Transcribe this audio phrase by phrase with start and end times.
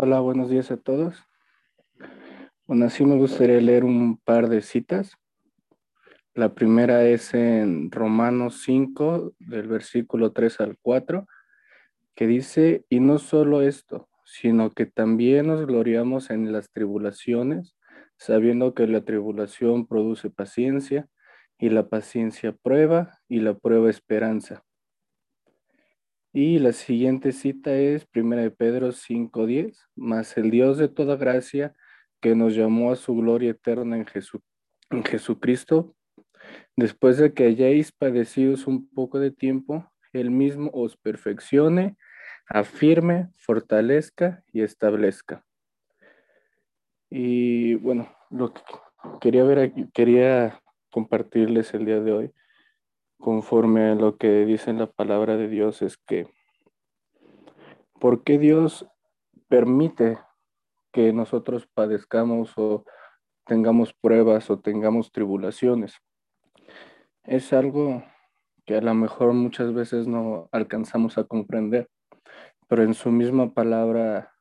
[0.00, 1.16] Hola, buenos días a todos.
[2.68, 5.16] Bueno, así me gustaría leer un par de citas.
[6.34, 11.26] La primera es en Romanos 5, del versículo 3 al 4,
[12.14, 17.76] que dice, y no solo esto, sino que también nos gloriamos en las tribulaciones,
[18.16, 21.08] sabiendo que la tribulación produce paciencia,
[21.58, 24.62] y la paciencia prueba, y la prueba esperanza.
[26.40, 31.74] Y la siguiente cita es 1 de Pedro 5:10, más el Dios de toda gracia
[32.20, 34.06] que nos llamó a su gloria eterna en,
[34.90, 35.96] en Jesucristo,
[36.76, 41.96] después de que hayáis padecido un poco de tiempo, Él mismo os perfeccione,
[42.46, 45.44] afirme, fortalezca y establezca.
[47.10, 48.62] Y bueno, lo que
[49.20, 50.62] quería ver quería
[50.92, 52.32] compartirles el día de hoy
[53.18, 56.28] conforme a lo que dice la palabra de Dios es que,
[58.00, 58.86] ¿por qué Dios
[59.48, 60.18] permite
[60.92, 62.84] que nosotros padezcamos o
[63.44, 65.96] tengamos pruebas o tengamos tribulaciones?
[67.24, 68.04] Es algo
[68.64, 71.88] que a lo mejor muchas veces no alcanzamos a comprender,
[72.68, 74.32] pero en su misma palabra,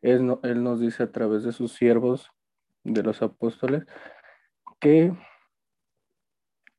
[0.00, 2.30] Él, él nos dice a través de sus siervos,
[2.84, 3.84] de los apóstoles,
[4.80, 5.12] que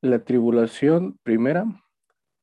[0.01, 1.65] la tribulación primera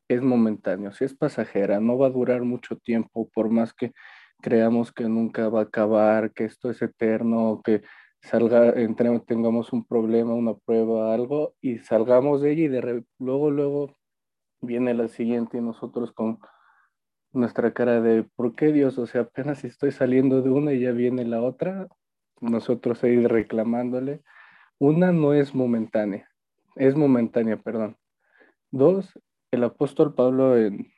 [0.09, 3.93] es momentánea, si es pasajera, no va a durar mucho tiempo, por más que
[4.41, 7.83] creamos que nunca va a acabar, que esto es eterno, que
[8.21, 13.51] salga, entre, tengamos un problema, una prueba, algo, y salgamos de ella y de luego,
[13.51, 13.97] luego
[14.61, 16.39] viene la siguiente y nosotros con
[17.33, 18.99] nuestra cara de, ¿por qué Dios?
[18.99, 21.89] O sea, apenas estoy saliendo de una y ya viene la otra,
[22.41, 24.23] nosotros ahí reclamándole.
[24.79, 26.29] Una no es momentánea,
[26.77, 27.97] es momentánea, perdón.
[28.71, 29.19] Dos,
[29.51, 30.93] el apóstol Pablo en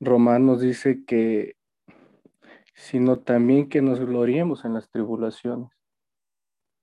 [0.00, 1.56] Romanos dice que,
[2.74, 5.70] sino también que nos gloriemos en las tribulaciones.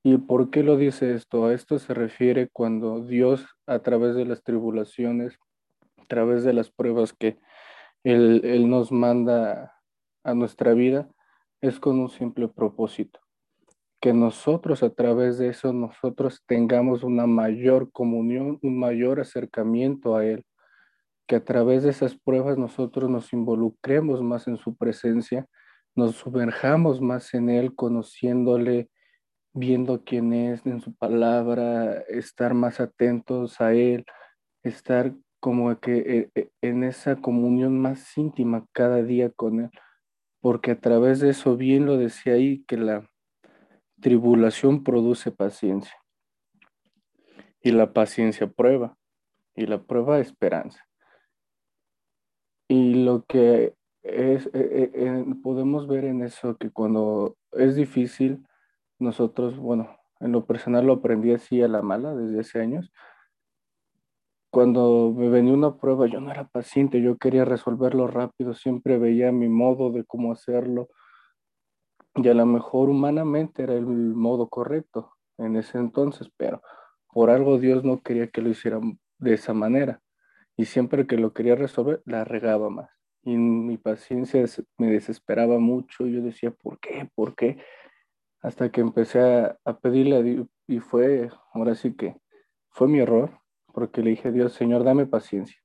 [0.03, 1.45] ¿Y por qué lo dice esto?
[1.45, 5.37] A esto se refiere cuando Dios a través de las tribulaciones,
[5.97, 7.39] a través de las pruebas que
[8.03, 9.75] Él, él nos manda
[10.23, 11.09] a nuestra vida,
[11.61, 13.20] es con un simple propósito
[14.01, 20.25] que nosotros a través de eso nosotros tengamos una mayor comunión, un mayor acercamiento a
[20.25, 20.43] Él,
[21.27, 25.45] que a través de esas pruebas nosotros nos involucremos más en su presencia,
[25.95, 28.89] nos sumerjamos más en Él, conociéndole,
[29.53, 34.05] viendo quién es, en su palabra, estar más atentos a Él,
[34.63, 39.69] estar como que eh, eh, en esa comunión más íntima cada día con Él,
[40.41, 43.10] porque a través de eso, bien lo decía ahí, que la
[44.01, 45.95] Tribulación produce paciencia.
[47.61, 48.97] Y la paciencia prueba.
[49.55, 50.83] Y la prueba esperanza.
[52.67, 58.45] Y lo que es, eh, eh, podemos ver en eso que cuando es difícil,
[58.97, 62.91] nosotros, bueno, en lo personal lo aprendí así a la mala desde hace años.
[64.51, 69.31] Cuando me venía una prueba, yo no era paciente, yo quería resolverlo rápido, siempre veía
[69.31, 70.89] mi modo de cómo hacerlo,
[72.15, 76.61] y a lo mejor humanamente era el modo correcto en ese entonces, pero
[77.07, 78.79] por algo Dios no quería que lo hiciera
[79.17, 80.01] de esa manera.
[80.57, 82.89] Y siempre que lo quería resolver, la regaba más.
[83.23, 84.43] Y mi paciencia
[84.77, 86.05] me desesperaba mucho.
[86.05, 87.09] Yo decía, ¿por qué?
[87.15, 87.57] ¿Por qué?
[88.41, 92.17] Hasta que empecé a, a pedirle a Dios, y fue, ahora sí que
[92.69, 93.39] fue mi error,
[93.73, 95.57] porque le dije a Dios, Señor, dame paciencia.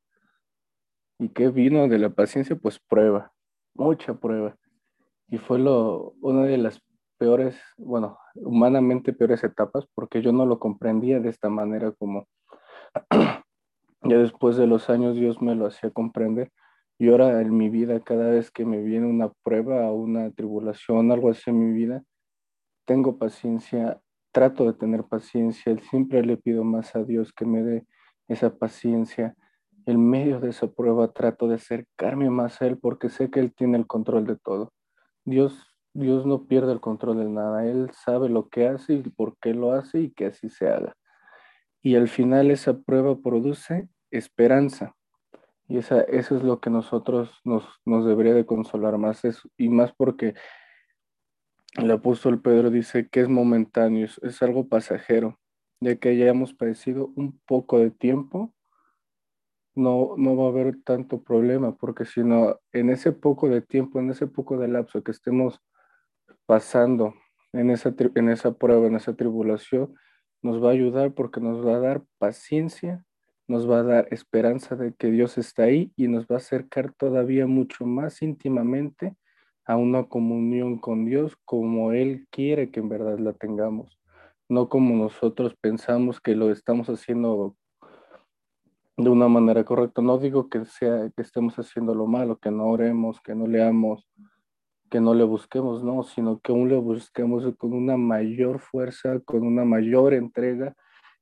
[1.19, 2.57] ¿Y qué vino de la paciencia?
[2.57, 3.33] Pues prueba,
[3.75, 4.57] mucha prueba
[5.29, 6.81] y fue lo, una de las
[7.19, 12.27] peores, bueno, humanamente peores etapas, porque yo no lo comprendía de esta manera como
[14.03, 16.53] ya después de los años Dios me lo hacía comprender.
[16.99, 21.31] Y ahora en mi vida, cada vez que me viene una prueba una tribulación, algo
[21.31, 22.03] así en mi vida,
[22.87, 24.01] tengo paciencia,
[24.33, 27.87] trato de tener paciencia, siempre le pido más a Dios que me dé
[28.29, 29.35] esa paciencia.
[29.85, 33.55] En medio de esa prueba trato de acercarme más a Él porque sé que Él
[33.55, 34.73] tiene el control de todo.
[35.27, 37.67] Dios, Dios no pierde el control de nada.
[37.67, 40.97] Él sabe lo que hace y por qué lo hace y que así se haga.
[41.83, 44.95] Y al final esa prueba produce esperanza.
[45.69, 49.23] Y esa, eso es lo que nosotros nos, nos debería de consolar más.
[49.59, 50.35] y más porque
[51.77, 55.39] el apóstol Pedro dice que es momentáneo, es, algo pasajero,
[55.81, 58.55] de que hayamos padecido un poco de tiempo
[59.77, 64.01] no, no va a haber tanto problema, porque si no, en ese poco de tiempo,
[64.01, 65.61] en ese poco de lapso que estemos
[66.47, 67.15] pasando
[67.53, 69.95] en esa, en esa prueba, en esa tribulación,
[70.43, 73.05] nos va a ayudar porque nos va a dar paciencia,
[73.47, 76.93] nos va a dar esperanza de que Dios está ahí y nos va a acercar
[76.93, 79.15] todavía mucho más íntimamente
[79.67, 83.99] a una comunión con Dios como Él quiere que en verdad la tengamos,
[84.49, 87.57] no como nosotros pensamos que lo estamos haciendo
[88.97, 90.03] de una manera correcta.
[90.03, 94.09] No digo que sea que estemos haciendo lo malo, que no oremos, que no leamos,
[94.91, 99.47] que no le busquemos, no, sino que aún le busquemos con una mayor fuerza, con
[99.47, 100.75] una mayor entrega,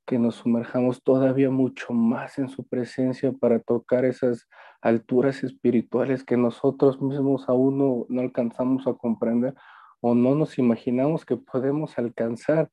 [0.07, 4.47] que nos sumerjamos todavía mucho más en su presencia para tocar esas
[4.83, 9.55] alturas espirituales que nosotros mismos aún no, no alcanzamos a comprender
[10.01, 12.71] o no nos imaginamos que podemos alcanzar,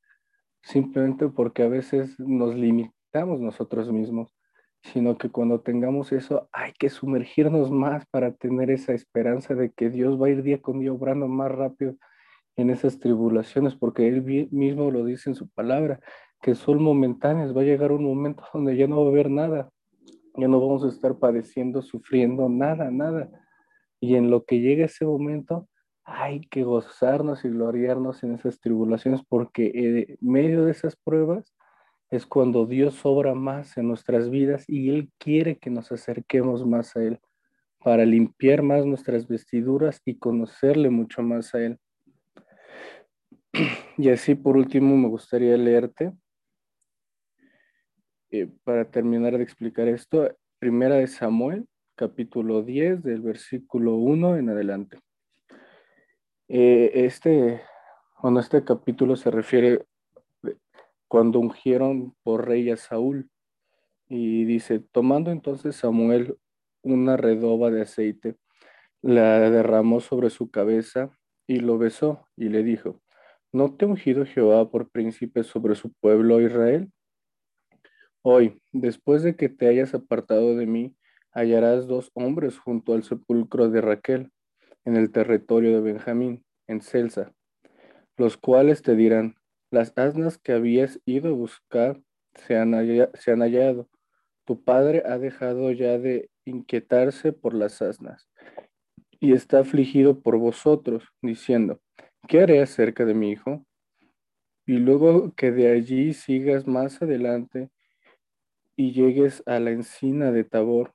[0.61, 4.35] simplemente porque a veces nos limitamos nosotros mismos
[4.83, 9.89] sino que cuando tengamos eso hay que sumergirnos más para tener esa esperanza de que
[9.89, 11.95] Dios va a ir día con día obrando más rápido
[12.57, 15.99] en esas tribulaciones, porque Él mismo lo dice en su palabra,
[16.41, 19.69] que son momentáneas, va a llegar un momento donde ya no va a haber nada,
[20.35, 23.29] ya no vamos a estar padeciendo, sufriendo, nada, nada.
[23.99, 25.67] Y en lo que llegue ese momento,
[26.03, 31.53] hay que gozarnos y gloriarnos en esas tribulaciones, porque en medio de esas pruebas,
[32.11, 36.95] es cuando Dios obra más en nuestras vidas y Él quiere que nos acerquemos más
[36.97, 37.19] a Él
[37.79, 41.79] para limpiar más nuestras vestiduras y conocerle mucho más a Él.
[43.97, 46.13] Y así por último me gustaría leerte,
[48.31, 54.49] eh, para terminar de explicar esto, primera de Samuel, capítulo 10, del versículo 1 en
[54.49, 54.99] adelante.
[56.47, 57.61] Eh, este,
[58.23, 59.85] bueno, este capítulo se refiere
[61.11, 63.29] cuando ungieron por rey a Saúl.
[64.07, 66.37] Y dice, tomando entonces Samuel
[66.83, 68.37] una redoba de aceite,
[69.01, 71.11] la derramó sobre su cabeza
[71.47, 73.01] y lo besó y le dijo,
[73.51, 76.89] ¿no te ha ungido Jehová por príncipe sobre su pueblo Israel?
[78.21, 80.95] Hoy, después de que te hayas apartado de mí,
[81.33, 84.31] hallarás dos hombres junto al sepulcro de Raquel,
[84.85, 87.33] en el territorio de Benjamín, en Celsa,
[88.15, 89.35] los cuales te dirán,
[89.71, 92.01] las asnas que habías ido a buscar
[92.35, 93.89] se han, hallado.
[94.45, 98.29] Tu padre ha dejado ya de inquietarse por las asnas
[99.19, 101.79] y está afligido por vosotros, diciendo,
[102.27, 103.65] ¿qué haré acerca de mi hijo?
[104.65, 107.69] Y luego que de allí sigas más adelante
[108.75, 110.93] y llegues a la encina de Tabor,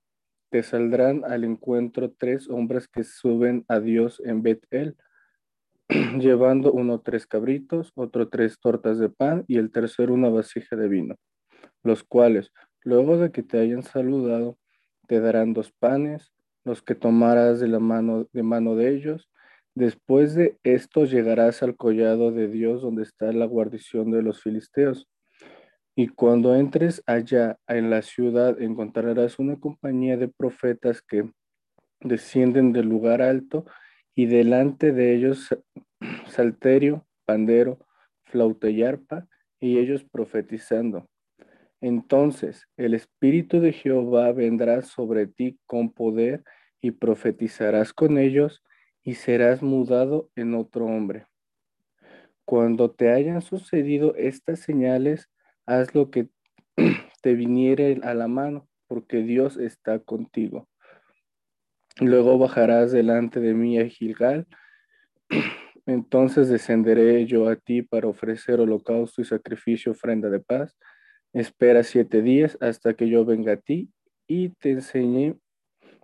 [0.51, 4.97] te saldrán al encuentro tres hombres que suben a Dios en Bet-El
[6.19, 10.89] llevando uno tres cabritos, otro tres tortas de pan y el tercero una vasija de
[10.89, 11.17] vino,
[11.83, 12.53] los cuales,
[12.83, 14.59] luego de que te hayan saludado,
[15.07, 16.33] te darán dos panes,
[16.65, 19.31] los que tomarás de la mano de mano de ellos.
[19.75, 25.07] Después de esto llegarás al collado de Dios donde está la guarnición de los filisteos.
[25.95, 31.31] Y cuando entres allá en la ciudad encontrarás una compañía de profetas que
[32.01, 33.65] descienden del lugar alto
[34.17, 35.49] y delante de ellos
[36.27, 37.79] salterio, pandero,
[38.25, 39.29] flauta y arpa,
[39.61, 41.09] y ellos profetizando.
[41.81, 46.43] Entonces el Espíritu de Jehová vendrá sobre ti con poder
[46.81, 48.65] y profetizarás con ellos
[49.03, 51.27] y serás mudado en otro hombre.
[52.47, 55.29] Cuando te hayan sucedido estas señales,
[55.67, 56.29] haz lo que
[57.23, 60.69] te viniere a la mano, porque Dios está contigo.
[62.01, 64.47] Luego bajarás delante de mí a Gilgal.
[65.87, 70.77] Entonces descenderé yo a ti para ofrecer holocausto y sacrificio, ofrenda de paz.
[71.33, 73.91] Espera siete días hasta que yo venga a ti
[74.27, 75.39] y te enseñe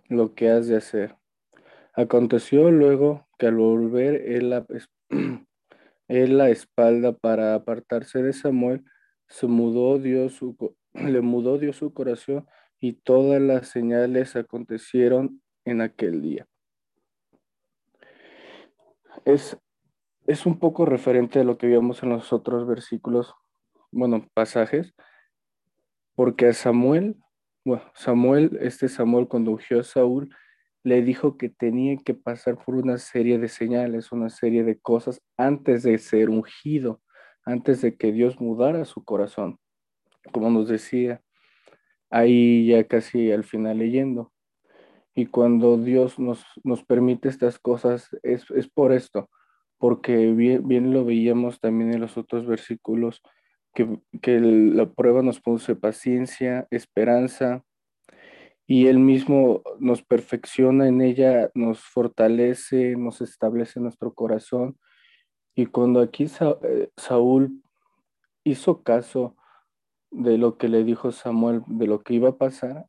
[0.09, 1.15] lo que has de hacer.
[1.93, 4.65] Aconteció luego que al volver él la,
[6.07, 8.83] él la espalda para apartarse de Samuel,
[9.39, 12.47] le mudó Dios su corazón
[12.79, 16.47] y todas las señales acontecieron en aquel día.
[19.25, 19.57] Es,
[20.27, 23.33] es un poco referente a lo que vimos en los otros versículos,
[23.91, 24.93] bueno, pasajes,
[26.15, 27.17] porque a Samuel,
[27.63, 30.35] bueno, Samuel, este Samuel ungió a Saúl,
[30.83, 35.21] le dijo que tenía que pasar por una serie de señales, una serie de cosas
[35.37, 37.01] antes de ser ungido,
[37.45, 39.59] antes de que Dios mudara su corazón.
[40.33, 41.21] Como nos decía
[42.09, 44.32] ahí ya casi al final leyendo,
[45.15, 49.29] y cuando Dios nos, nos permite estas cosas, es, es por esto,
[49.77, 53.21] porque bien, bien, lo veíamos también en los otros versículos,
[53.73, 57.63] que, que la prueba nos produce paciencia, esperanza,
[58.65, 64.77] y Él mismo nos perfecciona en ella, nos fortalece, nos establece nuestro corazón.
[65.53, 66.27] Y cuando aquí
[66.63, 67.61] eh, Saúl
[68.43, 69.35] hizo caso
[70.11, 72.85] de lo que le dijo Samuel, de lo que iba a pasar,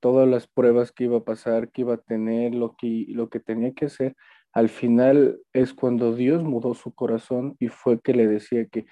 [0.00, 3.40] todas las pruebas que iba a pasar, que iba a tener, lo que, lo que
[3.40, 4.16] tenía que hacer,
[4.52, 8.86] al final es cuando Dios mudó su corazón y fue que le decía que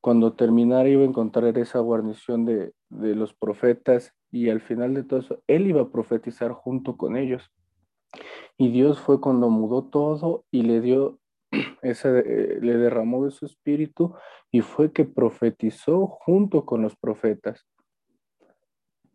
[0.00, 5.04] cuando terminara iba a encontrar esa guarnición de, de los profetas y al final de
[5.04, 7.50] todo eso, él iba a profetizar junto con ellos.
[8.56, 11.18] Y Dios fue cuando mudó todo y le dio
[11.82, 14.14] esa, eh, le derramó de su espíritu
[14.50, 17.66] y fue que profetizó junto con los profetas.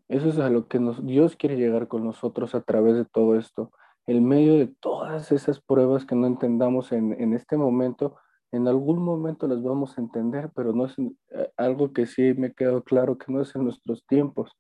[0.09, 3.71] Eso es a lo que Dios quiere llegar con nosotros a través de todo esto.
[4.07, 8.15] En medio de todas esas pruebas que no entendamos en, en este momento,
[8.51, 12.53] en algún momento las vamos a entender, pero no es eh, algo que sí me
[12.53, 14.57] quedó claro que no es en nuestros tiempos,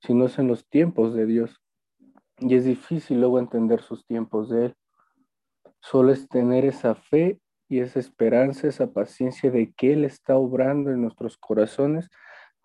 [0.00, 1.62] sino es en los tiempos de Dios.
[2.36, 4.74] Y es difícil luego entender sus tiempos de Él.
[5.80, 7.40] Solo es tener esa fe
[7.70, 12.10] y esa esperanza, esa paciencia de que Él está obrando en nuestros corazones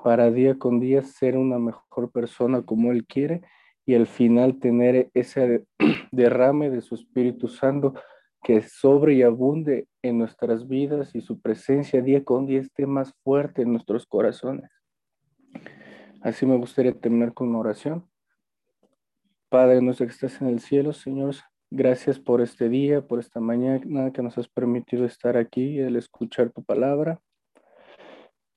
[0.05, 3.41] para día con día ser una mejor persona como Él quiere
[3.87, 5.65] y al final tener ese
[6.11, 7.95] derrame de su Espíritu Santo
[8.43, 13.15] que sobre y abunde en nuestras vidas y su presencia día con día esté más
[13.23, 14.69] fuerte en nuestros corazones.
[16.21, 18.07] Así me gustaría terminar con una oración.
[19.49, 21.33] Padre nuestro que estás en el cielo, Señor,
[21.71, 26.51] gracias por este día, por esta mañana que nos has permitido estar aquí el escuchar
[26.51, 27.19] tu palabra.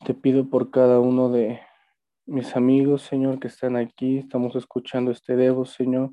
[0.04, 1.60] Te pido por cada uno de
[2.26, 6.10] mis amigos, Señor, que están aquí, estamos escuchando este devo, Señor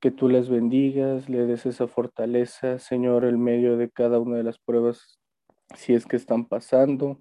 [0.00, 4.44] que tú les bendigas, le des esa fortaleza, Señor, en medio de cada una de
[4.44, 5.20] las pruebas,
[5.76, 7.20] si es que están pasando,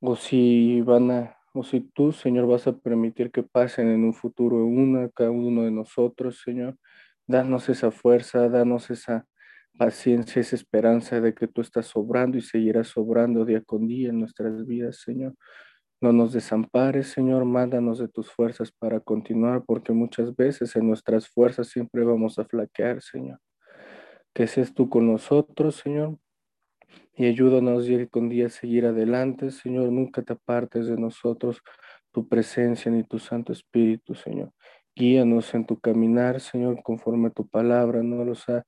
[0.00, 4.12] o si van a, o si tú, Señor, vas a permitir que pasen en un
[4.12, 6.76] futuro una, cada uno de nosotros, Señor.
[7.28, 9.26] Danos esa fuerza, danos esa
[9.76, 14.20] paciencia, esa esperanza de que tú estás sobrando y seguirás sobrando día con día en
[14.20, 15.34] nuestras vidas, Señor.
[16.00, 21.28] No nos desampares, Señor, mándanos de tus fuerzas para continuar, porque muchas veces en nuestras
[21.28, 23.38] fuerzas siempre vamos a flaquear, Señor.
[24.34, 26.18] Que seas tú con nosotros, Señor,
[27.14, 29.90] y ayúdanos día con día a seguir adelante, Señor.
[29.90, 31.62] Nunca te apartes de nosotros
[32.12, 34.52] tu presencia ni tu Santo Espíritu, Señor.
[34.94, 38.64] Guíanos en tu caminar, Señor, conforme a tu palabra nos los ha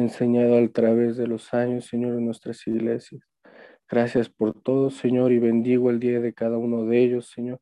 [0.00, 3.22] enseñado a través de los años, Señor, en nuestras iglesias.
[3.88, 7.60] Gracias por todo, Señor, y bendigo el día de cada uno de ellos, Señor,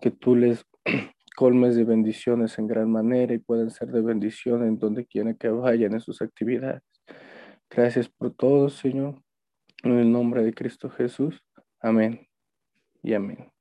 [0.00, 0.64] que tú les
[1.36, 5.48] colmes de bendiciones en gran manera y puedan ser de bendición en donde quiera que
[5.48, 6.82] vayan en sus actividades.
[7.70, 9.22] Gracias por todo, Señor,
[9.84, 11.42] en el nombre de Cristo Jesús.
[11.80, 12.26] Amén
[13.02, 13.57] y amén.